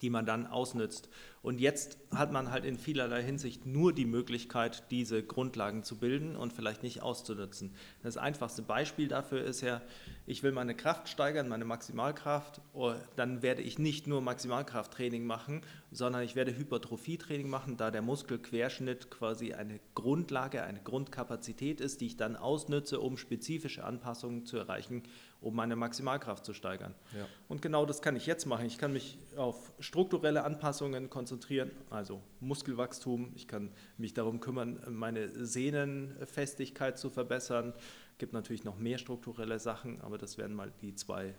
die 0.02 0.10
man 0.10 0.26
dann 0.26 0.46
ausnützt. 0.46 1.08
Und 1.42 1.60
jetzt 1.60 1.98
hat 2.14 2.32
man 2.32 2.50
halt 2.50 2.64
in 2.64 2.78
vielerlei 2.78 3.22
Hinsicht 3.22 3.66
nur 3.66 3.92
die 3.92 4.06
Möglichkeit, 4.06 4.90
diese 4.90 5.22
Grundlagen 5.22 5.82
zu 5.82 5.96
bilden 5.96 6.36
und 6.36 6.52
vielleicht 6.52 6.82
nicht 6.82 7.02
auszunutzen. 7.02 7.74
Das 8.02 8.16
einfachste 8.16 8.62
Beispiel 8.62 9.08
dafür 9.08 9.44
ist 9.44 9.60
ja, 9.60 9.82
ich 10.26 10.42
will 10.42 10.52
meine 10.52 10.74
Kraft 10.74 11.08
steigern, 11.08 11.48
meine 11.48 11.64
Maximalkraft, 11.64 12.60
oh, 12.72 12.94
dann 13.16 13.42
werde 13.42 13.62
ich 13.62 13.78
nicht 13.78 14.06
nur 14.06 14.22
Maximalkrafttraining 14.22 15.26
machen, 15.26 15.62
sondern 15.90 16.22
ich 16.22 16.34
werde 16.34 16.56
Hypertrophietraining 16.56 17.48
machen, 17.48 17.76
da 17.76 17.90
der 17.90 18.02
Muskelquerschnitt 18.02 19.10
quasi 19.10 19.52
eine 19.54 19.80
Grundlage, 19.94 20.62
eine 20.62 20.80
Grundkapazität 20.80 21.80
ist, 21.80 22.00
die 22.00 22.06
ich 22.06 22.16
dann 22.16 22.36
ausnütze, 22.36 23.00
um 23.00 23.16
spezifische 23.16 23.84
Anpassungen 23.84 24.46
zu 24.46 24.56
erreichen, 24.56 25.02
um 25.40 25.54
meine 25.54 25.76
Maximalkraft 25.76 26.44
zu 26.44 26.52
steigern. 26.52 26.94
Ja. 27.16 27.26
Und 27.48 27.62
genau 27.62 27.86
das 27.86 28.02
kann 28.02 28.16
ich 28.16 28.26
jetzt 28.26 28.46
machen. 28.46 28.66
Ich 28.66 28.78
kann 28.78 28.92
mich 28.92 29.18
auf 29.36 29.72
strukturelle 29.78 30.44
Anpassungen 30.44 31.10
konzentrieren, 31.10 31.70
also 31.98 32.22
Muskelwachstum. 32.40 33.32
Ich 33.34 33.48
kann 33.48 33.70
mich 33.98 34.14
darum 34.14 34.40
kümmern, 34.40 34.80
meine 34.88 35.28
Sehnenfestigkeit 35.44 36.96
zu 36.96 37.10
verbessern. 37.10 37.74
Es 38.12 38.18
gibt 38.18 38.32
natürlich 38.32 38.64
noch 38.64 38.78
mehr 38.78 38.98
strukturelle 38.98 39.58
Sachen, 39.58 40.00
aber 40.00 40.16
das 40.16 40.38
wären 40.38 40.54
mal 40.54 40.72
die 40.80 40.94
zwei 40.94 41.34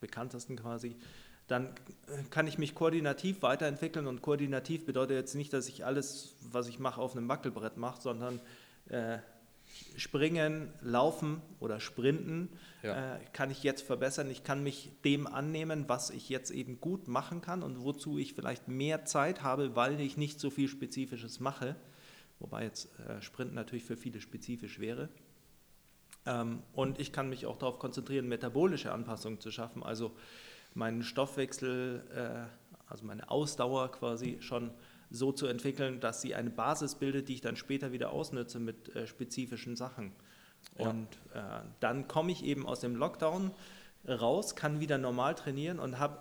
bekanntesten 0.00 0.56
quasi. 0.56 0.96
Dann 1.48 1.74
kann 2.30 2.46
ich 2.46 2.56
mich 2.56 2.74
koordinativ 2.74 3.42
weiterentwickeln 3.42 4.06
und 4.06 4.22
koordinativ 4.22 4.86
bedeutet 4.86 5.16
jetzt 5.16 5.34
nicht, 5.34 5.52
dass 5.52 5.68
ich 5.68 5.84
alles, 5.84 6.36
was 6.40 6.68
ich 6.68 6.78
mache, 6.78 7.00
auf 7.00 7.16
einem 7.16 7.28
Wackelbrett 7.28 7.76
mache, 7.76 8.00
sondern 8.00 8.40
äh, 8.88 9.18
Springen, 9.96 10.72
Laufen 10.80 11.42
oder 11.60 11.80
Sprinten 11.80 12.48
ja. 12.82 13.16
äh, 13.16 13.18
kann 13.32 13.50
ich 13.50 13.62
jetzt 13.62 13.82
verbessern. 13.82 14.30
Ich 14.30 14.44
kann 14.44 14.62
mich 14.62 14.92
dem 15.04 15.26
annehmen, 15.26 15.84
was 15.88 16.10
ich 16.10 16.28
jetzt 16.28 16.50
eben 16.50 16.80
gut 16.80 17.08
machen 17.08 17.40
kann 17.40 17.62
und 17.62 17.82
wozu 17.82 18.18
ich 18.18 18.34
vielleicht 18.34 18.68
mehr 18.68 19.04
Zeit 19.04 19.42
habe, 19.42 19.76
weil 19.76 20.00
ich 20.00 20.16
nicht 20.16 20.40
so 20.40 20.50
viel 20.50 20.68
Spezifisches 20.68 21.40
mache. 21.40 21.76
Wobei 22.38 22.64
jetzt 22.64 22.88
äh, 23.00 23.20
Sprinten 23.22 23.54
natürlich 23.54 23.84
für 23.84 23.96
viele 23.96 24.20
spezifisch 24.20 24.78
wäre. 24.78 25.08
Ähm, 26.26 26.62
und 26.72 26.98
ich 26.98 27.12
kann 27.12 27.28
mich 27.30 27.46
auch 27.46 27.56
darauf 27.56 27.78
konzentrieren, 27.78 28.28
metabolische 28.28 28.92
Anpassungen 28.92 29.40
zu 29.40 29.50
schaffen, 29.50 29.82
also 29.82 30.16
meinen 30.74 31.02
Stoffwechsel, 31.02 32.04
äh, 32.14 32.90
also 32.90 33.04
meine 33.04 33.30
Ausdauer 33.30 33.90
quasi 33.90 34.38
schon 34.40 34.70
so 35.10 35.32
zu 35.32 35.46
entwickeln, 35.46 36.00
dass 36.00 36.20
sie 36.20 36.34
eine 36.34 36.50
Basis 36.50 36.96
bildet, 36.96 37.28
die 37.28 37.34
ich 37.34 37.40
dann 37.40 37.56
später 37.56 37.92
wieder 37.92 38.10
ausnutze 38.10 38.58
mit 38.58 38.94
äh, 38.94 39.06
spezifischen 39.06 39.76
Sachen. 39.76 40.12
Ja. 40.78 40.90
Und 40.90 41.08
äh, 41.34 41.40
dann 41.80 42.08
komme 42.08 42.32
ich 42.32 42.44
eben 42.44 42.66
aus 42.66 42.80
dem 42.80 42.96
Lockdown 42.96 43.52
raus, 44.08 44.56
kann 44.56 44.80
wieder 44.80 44.98
normal 44.98 45.34
trainieren 45.34 45.78
und 45.78 45.98
habe 45.98 46.18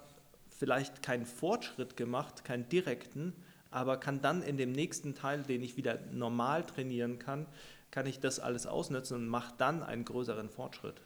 vielleicht 0.49 1.01
keinen 1.01 1.25
Fortschritt 1.25 1.97
gemacht, 1.97 2.43
keinen 2.45 2.69
direkten, 2.69 3.33
aber 3.71 3.97
kann 3.97 4.21
dann 4.21 4.41
in 4.41 4.57
dem 4.57 4.71
nächsten 4.71 5.15
Teil, 5.15 5.43
den 5.43 5.61
ich 5.61 5.77
wieder 5.77 5.99
normal 6.11 6.63
trainieren 6.63 7.19
kann, 7.19 7.45
kann 7.91 8.05
ich 8.05 8.19
das 8.19 8.39
alles 8.39 8.65
ausnutzen 8.67 9.17
und 9.17 9.27
mache 9.27 9.53
dann 9.57 9.83
einen 9.83 10.05
größeren 10.05 10.49
Fortschritt. 10.49 11.01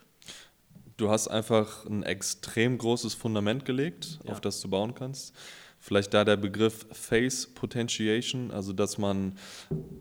Du 0.98 1.10
hast 1.10 1.28
einfach 1.28 1.86
ein 1.86 2.04
extrem 2.04 2.78
großes 2.78 3.14
Fundament 3.14 3.66
gelegt, 3.66 4.20
ja. 4.24 4.32
auf 4.32 4.42
das 4.42 4.60
du 4.62 4.70
bauen 4.70 4.94
kannst. 4.96 5.34
Vielleicht 5.80 6.14
da 6.14 6.26
der 6.26 6.38
Begriff 6.38 6.86
Phase 6.92 7.48
Potentiation, 7.56 8.52
also 8.52 8.74
dass 8.74 8.98
man 8.98 9.38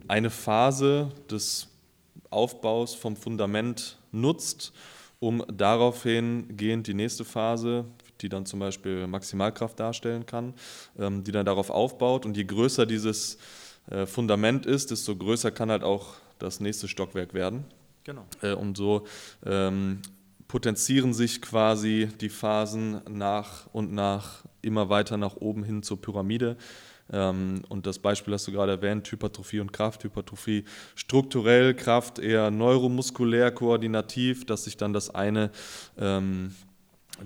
eine 0.09 0.31
Phase 0.31 1.11
des 1.31 1.69
Aufbaus 2.31 2.95
vom 2.95 3.17
Fundament 3.17 3.99
nutzt, 4.13 4.73
um 5.21 5.45
daraufhin 5.53 6.57
gehend 6.57 6.87
die 6.87 6.95
nächste 6.95 7.25
Phase, 7.25 7.85
die 8.21 8.29
dann 8.29 8.47
zum 8.47 8.61
Beispiel 8.61 9.07
Maximalkraft 9.07 9.79
darstellen 9.79 10.27
kann, 10.27 10.55
ähm, 10.99 11.25
die 11.25 11.33
dann 11.33 11.47
darauf 11.47 11.71
aufbaut. 11.71 12.27
Und 12.27 12.37
je 12.37 12.45
größer 12.45 12.85
dieses 12.85 13.39
äh, 13.91 14.07
Fundament 14.07 14.67
ist, 14.67 14.91
desto 14.91 15.17
größer 15.17 15.51
kann 15.51 15.71
halt 15.71 15.85
auch 15.85 16.15
das 16.39 16.61
nächste 16.61 16.89
Stockwerk 16.89 17.35
werden. 17.35 17.65
Genau. 18.05 18.25
Äh, 18.43 18.53
und 18.55 18.77
so 18.77 19.07
ähm, 19.45 20.01
potenzieren 20.49 21.13
sich 21.13 21.43
quasi 21.43 22.09
die 22.21 22.31
Phasen 22.31 23.01
nach 23.09 23.67
und 23.73 23.93
nach 23.93 24.45
immer 24.63 24.89
weiter 24.89 25.17
nach 25.17 25.37
oben 25.37 25.63
hin 25.63 25.83
zur 25.83 26.01
Pyramide. 26.01 26.57
Ähm, 27.11 27.63
und 27.69 27.87
das 27.87 27.99
Beispiel 27.99 28.35
hast 28.35 28.49
du 28.49 28.53
gerade 28.53 28.73
erwähnt, 28.73 29.11
Hypertrophie 29.11 29.61
und 29.61 29.73
Kraft. 29.73 30.05
Hypertrophie 30.05 30.65
strukturell, 30.95 31.75
Kraft 31.75 32.19
eher 32.19 32.51
neuromuskulär, 32.51 33.51
koordinativ, 33.51 34.47
dass 34.47 34.65
sich 34.65 34.77
dann 34.77 34.93
das 34.93 35.15
eine, 35.15 35.51
ähm, 35.99 36.55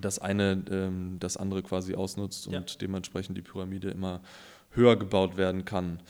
das, 0.00 0.18
eine 0.18 0.62
ähm, 0.70 1.16
das 1.20 1.36
andere 1.36 1.62
quasi 1.62 1.94
ausnutzt 1.94 2.46
ja. 2.46 2.58
und 2.58 2.80
dementsprechend 2.80 3.36
die 3.36 3.42
Pyramide 3.42 3.90
immer 3.90 4.20
höher 4.74 4.96
gebaut 4.96 5.36
werden 5.36 5.64
kann. 5.64 6.00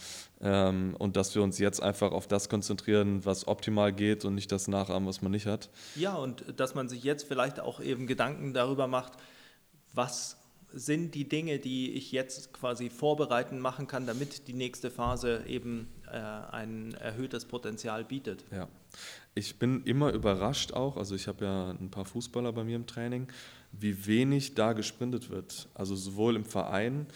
Ähm, 0.40 0.96
und 0.98 1.16
dass 1.16 1.34
wir 1.34 1.42
uns 1.42 1.58
jetzt 1.58 1.80
einfach 1.80 2.10
auf 2.10 2.26
das 2.26 2.48
konzentrieren, 2.48 3.24
was 3.24 3.46
optimal 3.46 3.92
geht 3.92 4.24
und 4.24 4.34
nicht 4.34 4.50
das 4.50 4.66
nachahmen, 4.66 5.08
was 5.08 5.22
man 5.22 5.30
nicht 5.30 5.46
hat. 5.46 5.70
Ja, 5.94 6.14
und 6.14 6.44
dass 6.56 6.74
man 6.74 6.88
sich 6.88 7.04
jetzt 7.04 7.28
vielleicht 7.28 7.60
auch 7.60 7.80
eben 7.80 8.06
Gedanken 8.06 8.52
darüber 8.52 8.88
macht, 8.88 9.12
was 9.94 10.36
sind 10.72 11.14
die 11.14 11.28
Dinge, 11.28 11.58
die 11.58 11.92
ich 11.92 12.12
jetzt 12.12 12.52
quasi 12.52 12.90
vorbereiten 12.90 13.58
machen 13.58 13.86
kann, 13.86 14.06
damit 14.06 14.48
die 14.48 14.54
nächste 14.54 14.90
Phase 14.90 15.44
eben 15.46 15.88
äh, 16.10 16.16
ein 16.16 16.94
erhöhtes 16.94 17.44
Potenzial 17.44 18.04
bietet. 18.04 18.44
Ja, 18.50 18.68
ich 19.34 19.58
bin 19.58 19.82
immer 19.84 20.12
überrascht 20.12 20.72
auch, 20.72 20.96
also 20.96 21.14
ich 21.14 21.28
habe 21.28 21.44
ja 21.44 21.70
ein 21.70 21.90
paar 21.90 22.04
Fußballer 22.04 22.52
bei 22.52 22.64
mir 22.64 22.76
im 22.76 22.86
Training, 22.86 23.28
wie 23.72 24.06
wenig 24.06 24.54
da 24.54 24.74
gesprintet 24.74 25.30
wird. 25.30 25.68
Also 25.74 25.96
sowohl 25.96 26.36
im 26.36 26.44
Verein 26.44 27.06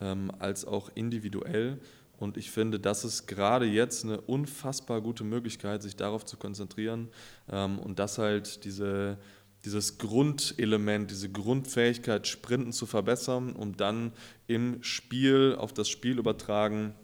ähm, 0.00 0.30
als 0.38 0.64
auch 0.64 0.90
individuell. 0.94 1.80
Und 2.18 2.36
ich 2.36 2.52
finde, 2.52 2.78
das 2.78 3.04
ist 3.04 3.26
gerade 3.26 3.66
jetzt 3.66 4.04
eine 4.04 4.20
unfassbar 4.20 5.00
gute 5.00 5.24
Möglichkeit, 5.24 5.82
sich 5.82 5.96
darauf 5.96 6.24
zu 6.24 6.36
konzentrieren 6.36 7.08
ähm, 7.50 7.78
und 7.80 7.98
das 7.98 8.18
halt 8.18 8.64
diese 8.64 9.18
dieses 9.64 9.98
Grundelement, 9.98 11.10
diese 11.10 11.30
Grundfähigkeit, 11.30 12.26
Sprinten 12.26 12.72
zu 12.72 12.86
verbessern, 12.86 13.56
um 13.56 13.76
dann 13.76 14.12
im 14.46 14.82
Spiel, 14.82 15.56
auf 15.58 15.72
das 15.72 15.88
Spiel 15.88 16.18
übertragen, 16.18 16.94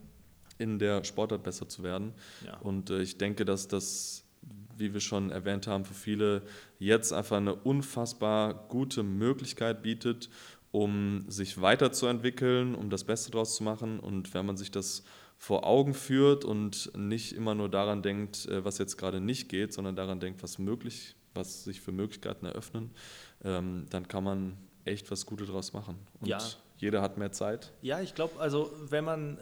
in 0.58 0.78
der 0.78 1.04
Sportart 1.04 1.42
besser 1.42 1.68
zu 1.68 1.82
werden. 1.82 2.12
Ja. 2.44 2.58
Und 2.58 2.90
äh, 2.90 3.00
ich 3.00 3.16
denke, 3.16 3.46
dass 3.46 3.66
das, 3.66 4.24
wie 4.80 4.92
wir 4.92 5.00
schon 5.00 5.30
erwähnt 5.30 5.66
haben, 5.66 5.84
für 5.84 5.94
viele 5.94 6.42
jetzt 6.78 7.12
einfach 7.12 7.36
eine 7.36 7.54
unfassbar 7.54 8.66
gute 8.68 9.02
Möglichkeit 9.02 9.82
bietet, 9.82 10.28
um 10.72 11.24
sich 11.28 11.60
weiterzuentwickeln, 11.60 12.74
um 12.74 12.90
das 12.90 13.04
Beste 13.04 13.30
daraus 13.30 13.56
zu 13.56 13.62
machen. 13.62 14.00
Und 14.00 14.34
wenn 14.34 14.46
man 14.46 14.56
sich 14.56 14.70
das 14.70 15.04
vor 15.38 15.66
Augen 15.66 15.94
führt 15.94 16.44
und 16.44 16.90
nicht 16.96 17.32
immer 17.34 17.54
nur 17.54 17.68
daran 17.68 18.02
denkt, 18.02 18.46
äh, 18.46 18.64
was 18.64 18.78
jetzt 18.78 18.96
gerade 18.96 19.20
nicht 19.20 19.48
geht, 19.48 19.72
sondern 19.72 19.96
daran 19.96 20.20
denkt, 20.20 20.42
was 20.42 20.58
möglich 20.58 21.14
was 21.34 21.64
sich 21.64 21.80
für 21.80 21.92
Möglichkeiten 21.92 22.46
eröffnen, 22.46 22.90
ähm, 23.44 23.86
dann 23.90 24.08
kann 24.08 24.24
man 24.24 24.56
echt 24.84 25.10
was 25.10 25.26
Gutes 25.26 25.48
daraus 25.48 25.72
machen. 25.72 25.98
Und 26.20 26.28
ja. 26.28 26.38
jeder 26.78 27.02
hat 27.02 27.18
mehr 27.18 27.32
Zeit. 27.32 27.72
Ja, 27.82 28.00
ich 28.00 28.14
glaube, 28.14 28.40
also 28.40 28.72
wenn 28.88 29.04
man 29.04 29.38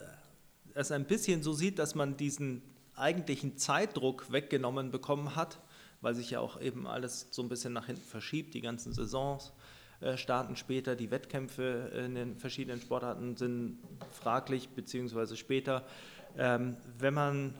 es 0.74 0.92
ein 0.92 1.06
bisschen 1.06 1.42
so 1.42 1.52
sieht, 1.52 1.78
dass 1.78 1.94
man 1.94 2.16
diesen 2.16 2.62
eigentlichen 3.00 3.56
Zeitdruck 3.56 4.30
weggenommen 4.32 4.90
bekommen 4.90 5.36
hat, 5.36 5.58
weil 6.00 6.14
sich 6.14 6.30
ja 6.30 6.40
auch 6.40 6.60
eben 6.60 6.86
alles 6.86 7.28
so 7.30 7.42
ein 7.42 7.48
bisschen 7.48 7.72
nach 7.72 7.86
hinten 7.86 8.02
verschiebt, 8.02 8.54
die 8.54 8.60
ganzen 8.60 8.92
Saisons 8.92 9.52
äh, 10.00 10.16
starten 10.16 10.56
später, 10.56 10.94
die 10.94 11.10
Wettkämpfe 11.10 11.90
in 12.04 12.14
den 12.14 12.36
verschiedenen 12.36 12.80
Sportarten 12.80 13.36
sind 13.36 13.78
fraglich, 14.12 14.68
beziehungsweise 14.68 15.36
später. 15.36 15.84
Ähm, 16.36 16.76
wenn 16.98 17.14
man 17.14 17.54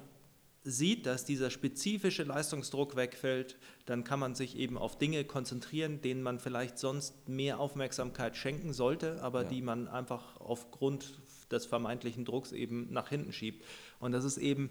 sieht, 0.62 1.06
dass 1.06 1.24
dieser 1.24 1.50
spezifische 1.50 2.24
Leistungsdruck 2.24 2.94
wegfällt, 2.94 3.56
dann 3.86 4.04
kann 4.04 4.20
man 4.20 4.34
sich 4.34 4.56
eben 4.56 4.76
auf 4.76 4.98
Dinge 4.98 5.24
konzentrieren, 5.24 6.00
denen 6.00 6.22
man 6.22 6.38
vielleicht 6.38 6.78
sonst 6.78 7.28
mehr 7.28 7.58
Aufmerksamkeit 7.58 8.36
schenken 8.36 8.72
sollte, 8.72 9.22
aber 9.22 9.44
ja. 9.44 9.48
die 9.48 9.62
man 9.62 9.88
einfach 9.88 10.40
aufgrund 10.40 11.18
des 11.50 11.66
vermeintlichen 11.66 12.24
Drucks 12.24 12.52
eben 12.52 12.92
nach 12.92 13.08
hinten 13.08 13.32
schiebt. 13.32 13.64
Und 13.98 14.12
das 14.12 14.24
ist 14.24 14.36
eben, 14.36 14.70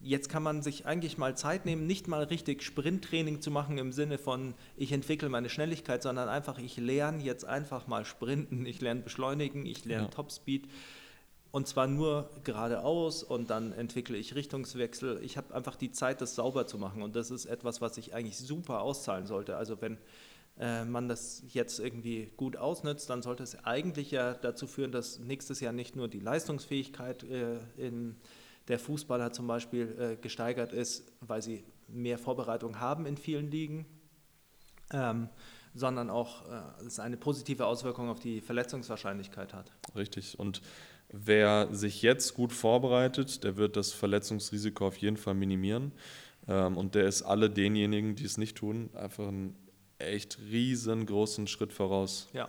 jetzt 0.00 0.28
kann 0.28 0.42
man 0.42 0.62
sich 0.62 0.86
eigentlich 0.86 1.18
mal 1.18 1.36
Zeit 1.36 1.66
nehmen, 1.66 1.86
nicht 1.86 2.08
mal 2.08 2.24
richtig 2.24 2.62
Sprinttraining 2.62 3.40
zu 3.40 3.50
machen 3.50 3.78
im 3.78 3.92
Sinne 3.92 4.18
von, 4.18 4.54
ich 4.76 4.92
entwickle 4.92 5.28
meine 5.28 5.48
Schnelligkeit, 5.48 6.02
sondern 6.02 6.28
einfach, 6.28 6.58
ich 6.58 6.76
lerne 6.76 7.22
jetzt 7.22 7.44
einfach 7.44 7.86
mal 7.86 8.04
Sprinten, 8.04 8.66
ich 8.66 8.80
lerne 8.80 9.00
Beschleunigen, 9.00 9.66
ich 9.66 9.84
lerne 9.84 10.04
ja. 10.04 10.10
Topspeed. 10.10 10.68
Und 11.50 11.66
zwar 11.66 11.86
nur 11.86 12.28
geradeaus 12.44 13.22
und 13.22 13.48
dann 13.48 13.72
entwickle 13.72 14.18
ich 14.18 14.34
Richtungswechsel. 14.34 15.20
Ich 15.22 15.38
habe 15.38 15.54
einfach 15.54 15.76
die 15.76 15.90
Zeit, 15.90 16.20
das 16.20 16.34
sauber 16.34 16.66
zu 16.66 16.76
machen. 16.76 17.02
Und 17.02 17.16
das 17.16 17.30
ist 17.30 17.46
etwas, 17.46 17.80
was 17.80 17.94
sich 17.94 18.14
eigentlich 18.14 18.36
super 18.36 18.82
auszahlen 18.82 19.26
sollte. 19.26 19.56
Also 19.56 19.80
wenn 19.80 19.96
äh, 20.58 20.84
man 20.84 21.08
das 21.08 21.42
jetzt 21.48 21.80
irgendwie 21.80 22.30
gut 22.36 22.58
ausnutzt, 22.58 23.08
dann 23.08 23.22
sollte 23.22 23.42
es 23.42 23.64
eigentlich 23.64 24.10
ja 24.10 24.34
dazu 24.34 24.66
führen, 24.66 24.92
dass 24.92 25.18
nächstes 25.18 25.60
Jahr 25.60 25.72
nicht 25.72 25.96
nur 25.96 26.08
die 26.08 26.20
Leistungsfähigkeit 26.20 27.24
äh, 27.24 27.58
in 27.78 28.16
der 28.68 28.78
Fußballer 28.78 29.32
zum 29.32 29.46
Beispiel 29.46 29.96
äh, 29.98 30.16
gesteigert 30.16 30.72
ist, 30.72 31.12
weil 31.20 31.42
sie 31.42 31.64
mehr 31.88 32.18
Vorbereitung 32.18 32.80
haben 32.80 33.06
in 33.06 33.16
vielen 33.16 33.50
Ligen, 33.50 33.86
ähm, 34.92 35.28
sondern 35.74 36.10
auch 36.10 36.48
äh, 36.48 36.84
es 36.86 36.98
eine 36.98 37.16
positive 37.16 37.66
Auswirkung 37.66 38.08
auf 38.08 38.18
die 38.18 38.40
Verletzungswahrscheinlichkeit 38.40 39.54
hat. 39.54 39.72
Richtig. 39.94 40.38
Und 40.38 40.62
wer 41.10 41.72
sich 41.72 42.02
jetzt 42.02 42.34
gut 42.34 42.52
vorbereitet, 42.52 43.44
der 43.44 43.56
wird 43.56 43.76
das 43.76 43.92
Verletzungsrisiko 43.92 44.86
auf 44.86 44.96
jeden 44.96 45.16
Fall 45.16 45.34
minimieren. 45.34 45.92
Ähm, 46.48 46.76
und 46.76 46.94
der 46.94 47.06
ist 47.06 47.22
alle 47.22 47.50
denjenigen, 47.50 48.16
die 48.16 48.24
es 48.24 48.38
nicht 48.38 48.56
tun, 48.56 48.90
einfach 48.94 49.28
einen 49.28 49.56
echt 49.98 50.38
riesengroßen 50.50 51.46
Schritt 51.46 51.72
voraus. 51.72 52.28
Ja. 52.32 52.48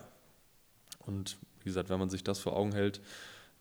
Und 1.06 1.38
wie 1.60 1.66
gesagt, 1.66 1.90
wenn 1.90 2.00
man 2.00 2.10
sich 2.10 2.24
das 2.24 2.40
vor 2.40 2.56
Augen 2.56 2.74
hält, 2.74 3.02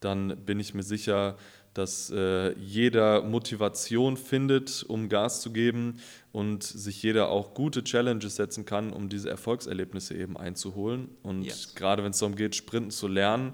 dann 0.00 0.44
bin 0.44 0.60
ich 0.60 0.75
mir 0.75 0.82
sicher, 0.82 1.36
dass 1.76 2.11
äh, 2.11 2.52
jeder 2.59 3.23
Motivation 3.23 4.16
findet, 4.16 4.85
um 4.88 5.09
Gas 5.09 5.40
zu 5.42 5.52
geben 5.52 5.99
und 6.33 6.62
sich 6.62 7.02
jeder 7.02 7.28
auch 7.28 7.54
gute 7.54 7.85
Challenges 7.85 8.37
setzen 8.37 8.64
kann, 8.64 8.92
um 8.92 9.09
diese 9.09 9.28
Erfolgserlebnisse 9.30 10.14
eben 10.14 10.37
einzuholen. 10.37 11.09
Und 11.23 11.42
Yes. 11.42 11.75
gerade 11.75 12.02
wenn 12.04 12.12
es 12.12 12.18
darum 12.18 12.35
geht, 12.37 12.54
Sprinten 12.54 12.90
zu 12.90 13.09
lernen, 13.09 13.52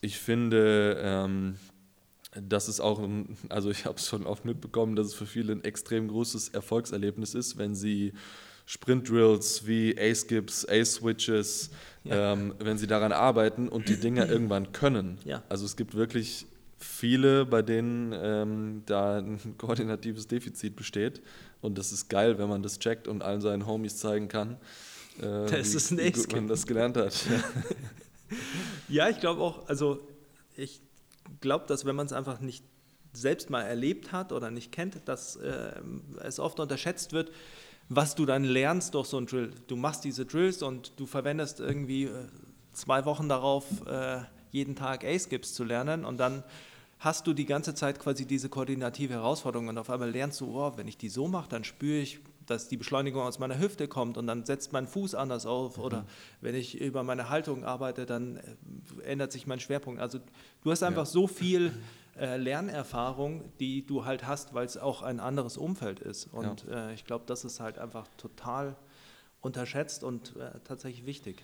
ich 0.00 0.18
finde, 0.18 0.96
ähm, 1.00 1.56
das 2.40 2.68
ist 2.68 2.80
auch, 2.80 2.98
ein, 2.98 3.36
also 3.48 3.70
ich 3.70 3.86
habe 3.86 3.96
es 3.98 4.06
schon 4.08 4.26
oft 4.26 4.44
mitbekommen, 4.44 4.94
dass 4.96 5.06
es 5.06 5.14
für 5.14 5.26
viele 5.26 5.52
ein 5.52 5.64
extrem 5.64 6.08
großes 6.08 6.50
Erfolgserlebnis 6.50 7.34
ist, 7.34 7.56
wenn 7.58 7.74
sie 7.74 8.12
Sprint-Drills 8.66 9.66
wie 9.66 9.96
A-Skips, 9.98 10.66
A-Switches, 10.68 11.70
Ja. 12.04 12.32
ähm, 12.32 12.54
wenn 12.58 12.76
sie 12.78 12.86
daran 12.86 13.12
arbeiten 13.12 13.68
und 13.68 13.88
die 13.88 13.96
Dinger 13.96 14.28
irgendwann 14.30 14.72
können. 14.72 15.18
Ja. 15.24 15.42
Also 15.48 15.64
es 15.64 15.76
gibt 15.76 15.94
wirklich 15.94 16.46
viele, 16.78 17.46
bei 17.46 17.62
denen 17.62 18.12
ähm, 18.12 18.82
da 18.86 19.18
ein 19.18 19.38
koordinatives 19.58 20.26
Defizit 20.26 20.76
besteht. 20.76 21.22
Und 21.60 21.78
das 21.78 21.92
ist 21.92 22.08
geil, 22.08 22.38
wenn 22.38 22.48
man 22.48 22.62
das 22.62 22.78
checkt 22.78 23.08
und 23.08 23.22
allen 23.22 23.40
seinen 23.40 23.66
Homies 23.66 23.96
zeigen 23.96 24.28
kann, 24.28 24.58
äh, 25.18 25.46
Das 25.46 25.72
wie, 25.72 25.76
ist 25.76 25.90
ein 25.90 25.98
wie 25.98 26.12
gut 26.12 26.32
man 26.32 26.48
das 26.48 26.66
gelernt 26.66 26.96
hat. 26.96 27.14
Ja, 28.88 29.08
ich 29.08 29.20
glaube 29.20 29.40
auch, 29.40 29.68
also 29.68 30.00
ich 30.56 30.80
glaube, 31.40 31.66
dass 31.66 31.84
wenn 31.84 31.96
man 31.96 32.06
es 32.06 32.12
einfach 32.12 32.40
nicht 32.40 32.64
selbst 33.12 33.50
mal 33.50 33.62
erlebt 33.62 34.12
hat 34.12 34.32
oder 34.32 34.50
nicht 34.50 34.72
kennt, 34.72 35.08
dass 35.08 35.36
äh, 35.36 35.72
es 36.22 36.38
oft 36.38 36.60
unterschätzt 36.60 37.12
wird, 37.12 37.30
was 37.88 38.14
du 38.14 38.26
dann 38.26 38.44
lernst 38.44 38.94
durch 38.94 39.08
so 39.08 39.16
einen 39.16 39.26
Drill. 39.26 39.52
Du 39.68 39.76
machst 39.76 40.04
diese 40.04 40.26
Drills 40.26 40.62
und 40.62 40.92
du 40.98 41.06
verwendest 41.06 41.60
irgendwie 41.60 42.04
äh, 42.04 42.26
zwei 42.72 43.04
Wochen 43.04 43.28
darauf, 43.28 43.64
äh, 43.86 44.20
jeden 44.50 44.76
Tag 44.76 45.04
A-Skips 45.04 45.54
zu 45.54 45.64
lernen 45.64 46.04
und 46.04 46.18
dann 46.18 46.42
hast 46.98 47.26
du 47.26 47.34
die 47.34 47.44
ganze 47.44 47.74
Zeit 47.74 47.98
quasi 47.98 48.26
diese 48.26 48.48
koordinative 48.48 49.14
Herausforderung 49.14 49.68
und 49.68 49.78
auf 49.78 49.90
einmal 49.90 50.10
lernst 50.10 50.40
du, 50.40 50.58
oh, 50.58 50.72
wenn 50.76 50.88
ich 50.88 50.96
die 50.96 51.08
so 51.08 51.28
mache, 51.28 51.48
dann 51.48 51.64
spüre 51.64 52.00
ich, 52.00 52.20
dass 52.46 52.68
die 52.68 52.76
Beschleunigung 52.76 53.22
aus 53.22 53.38
meiner 53.38 53.58
Hüfte 53.58 53.88
kommt 53.88 54.16
und 54.16 54.26
dann 54.26 54.44
setzt 54.44 54.72
mein 54.72 54.86
Fuß 54.86 55.14
anders 55.14 55.46
auf 55.46 55.78
oder 55.78 56.06
wenn 56.40 56.54
ich 56.54 56.80
über 56.80 57.02
meine 57.02 57.28
Haltung 57.28 57.64
arbeite, 57.64 58.06
dann 58.06 58.36
äh, 58.36 59.02
ändert 59.02 59.32
sich 59.32 59.46
mein 59.46 59.60
Schwerpunkt. 59.60 60.00
Also 60.00 60.20
du 60.62 60.70
hast 60.70 60.82
einfach 60.82 61.06
so 61.06 61.26
viel 61.26 61.72
äh, 62.18 62.36
Lernerfahrung, 62.36 63.44
die 63.58 63.84
du 63.84 64.04
halt 64.04 64.26
hast, 64.26 64.54
weil 64.54 64.64
es 64.64 64.78
auch 64.78 65.02
ein 65.02 65.20
anderes 65.20 65.56
Umfeld 65.56 66.00
ist 66.00 66.32
und 66.32 66.66
äh, 66.68 66.94
ich 66.94 67.04
glaube, 67.04 67.24
das 67.26 67.44
ist 67.44 67.60
halt 67.60 67.78
einfach 67.78 68.06
total 68.16 68.76
unterschätzt 69.42 70.02
und 70.02 70.34
äh, 70.36 70.58
tatsächlich 70.64 71.04
wichtig. 71.04 71.42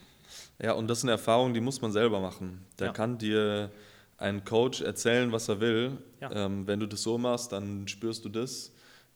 Ja, 0.60 0.72
und 0.72 0.88
das 0.88 0.98
ist 0.98 1.04
eine 1.04 1.12
Erfahrung, 1.12 1.54
die 1.54 1.60
muss 1.60 1.80
man 1.82 1.92
selber 1.92 2.20
machen. 2.20 2.64
Da 2.76 2.86
Ja. 2.86 2.92
kann 2.92 3.18
dir 3.18 3.70
ein 4.18 4.44
Coach 4.44 4.80
erzählen, 4.82 5.32
was 5.32 5.48
er 5.48 5.60
will. 5.60 5.98
Ja. 6.20 6.30
Ähm, 6.32 6.66
wenn 6.66 6.78
du 6.80 6.86
das 6.86 7.02
so 7.02 7.18
machst, 7.18 7.52
dann 7.52 7.88
spürst 7.88 8.24
du 8.24 8.28
das. 8.28 8.72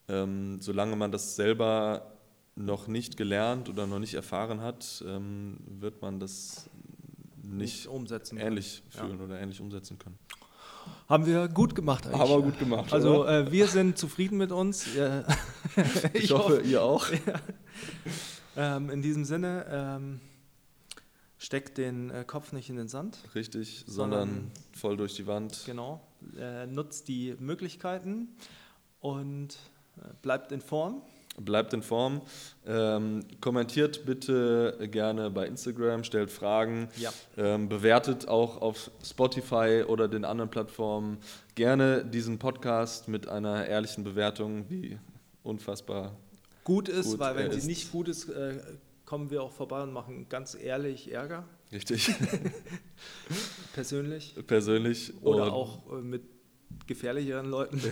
Ähm, 0.08 0.58
solange 0.60 0.96
man 0.96 1.12
das 1.12 1.36
selber 1.36 2.12
noch 2.56 2.86
nicht 2.88 3.16
gelernt 3.16 3.68
oder 3.68 3.86
noch 3.86 3.98
nicht 3.98 4.14
erfahren 4.14 4.60
hat, 4.60 5.04
ähm, 5.06 5.58
wird 5.80 6.00
man 6.02 6.18
das 6.20 6.68
nicht 7.42 7.86
umsetzen. 7.86 8.38
ähnlich 8.38 8.82
Ja. 8.94 9.00
fühlen 9.04 9.20
oder 9.20 9.38
ähnlich 9.40 9.60
umsetzen 9.60 9.98
können. 9.98 10.18
Haben 11.08 11.26
wir 11.26 11.48
gut 11.48 11.74
gemacht 11.74 12.06
eigentlich. 12.06 12.20
Aber 12.20 12.42
gut 12.42 12.58
gemacht, 12.58 12.92
Also 12.92 13.24
äh, 13.26 13.50
wir 13.52 13.66
sind 13.68 13.98
zufrieden 13.98 14.38
mit 14.38 14.50
uns. 14.52 14.96
Äh, 14.96 15.22
Ich, 16.14 16.30
hoffe, 16.32 16.62
ihr 16.62 16.82
auch. 16.82 17.06
ähm, 18.56 18.90
in 18.90 19.02
diesem 19.02 19.24
Sinne, 19.24 19.66
ähm, 19.70 20.20
steckt 21.46 21.78
den 21.78 22.10
äh, 22.10 22.24
Kopf 22.26 22.50
nicht 22.52 22.68
in 22.70 22.76
den 22.76 22.88
Sand. 22.88 23.18
Richtig, 23.36 23.84
Sondern- 23.86 24.28
sondern 24.28 24.50
voll 24.76 24.96
durch 24.96 25.14
die 25.14 25.28
Wand. 25.28 25.62
Genau. 25.64 26.00
Äh, 26.36 26.66
nutzt 26.66 27.06
die 27.06 27.36
Möglichkeiten 27.38 28.28
und 29.00 29.50
äh, 29.98 30.08
bleibt 30.22 30.50
in 30.50 30.60
Form. 30.60 31.02
Bleibt 31.38 31.72
in 31.72 31.82
Form. 31.82 32.22
Ähm, 32.66 33.20
kommentiert 33.40 34.04
bitte 34.06 34.88
gerne 34.90 35.30
bei 35.30 35.46
Instagram, 35.46 36.02
stellt 36.02 36.30
Fragen. 36.32 36.88
Ja. 36.96 37.12
Ähm, 37.36 37.68
bewertet 37.68 38.26
auch 38.26 38.60
auf 38.60 38.90
Spotify 39.04 39.84
oder 39.86 40.08
den 40.08 40.24
anderen 40.24 40.50
Plattformen 40.50 41.18
gerne 41.54 42.04
diesen 42.04 42.38
Podcast 42.40 43.06
mit 43.06 43.28
einer 43.28 43.66
ehrlichen 43.66 44.02
Bewertung, 44.02 44.68
wie 44.68 44.98
unfassbar. 45.44 46.16
Gut 46.64 46.88
ist, 46.88 47.10
Gut, 47.10 47.18
weil 47.20 47.36
wenn 47.36 47.46
er 47.46 47.52
sie 47.52 47.58
ist- 47.58 47.66
nicht 47.66 47.92
gut 47.92 48.08
ist, 48.08 48.28
äh, 48.30 48.58
kommen 49.06 49.30
wir 49.30 49.42
auch 49.42 49.52
vorbei 49.52 49.82
und 49.82 49.92
machen 49.92 50.28
ganz 50.28 50.54
ehrlich 50.54 51.10
Ärger, 51.12 51.48
Richtig, 51.72 52.14
persönlich. 53.72 54.34
persönlich. 54.46 55.12
Oder 55.22 55.52
auch 55.52 55.90
äh, 55.92 56.02
mit 56.02 56.22
gefährlicheren 56.86 57.46
Leuten. 57.46 57.80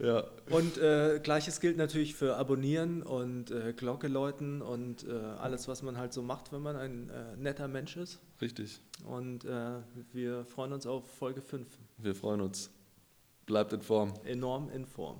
Ja, 0.00 0.24
Und 0.50 0.78
äh, 0.78 1.20
gleiches 1.22 1.60
gilt 1.60 1.76
natürlich 1.76 2.16
für 2.16 2.36
Abonnieren 2.36 3.04
und 3.04 3.52
äh, 3.52 3.72
Glocke 3.72 4.08
läuten 4.08 4.60
und 4.60 5.06
äh, 5.06 5.12
alles, 5.12 5.68
was 5.68 5.82
man 5.82 5.96
halt 5.96 6.12
so 6.12 6.22
macht, 6.22 6.52
wenn 6.52 6.60
man 6.62 6.74
ein 6.74 7.08
äh, 7.08 7.36
netter 7.36 7.68
Mensch 7.68 7.96
ist. 7.96 8.18
richtig. 8.40 8.80
Und 9.06 9.44
äh, 9.44 9.78
wir 10.12 10.44
freuen 10.46 10.72
uns 10.72 10.86
auf 10.88 11.08
Folge 11.08 11.40
5. 11.40 11.68
Wir 11.98 12.16
freuen 12.16 12.40
uns. 12.40 12.70
Bleibt 13.46 13.72
in 13.72 13.80
Form. 13.82 14.12
Enorm 14.24 14.70
in 14.70 14.84
Form. 14.86 15.18